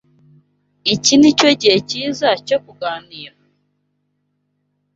Iki 0.93 1.13
nicyo 1.17 1.49
gihe 1.61 1.77
cyiza 1.89 2.27
cyo 2.47 2.57
kuganira? 2.65 3.35